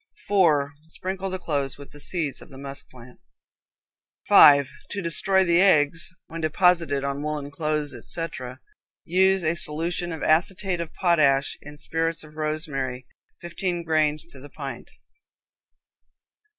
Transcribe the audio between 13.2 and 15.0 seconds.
fifteen grains to the pint.